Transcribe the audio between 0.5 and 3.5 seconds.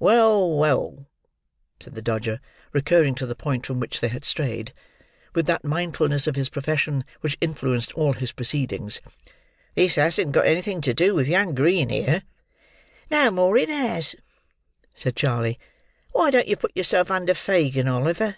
well," said the Dodger, recurring to the